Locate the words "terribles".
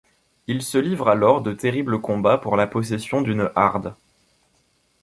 1.53-2.01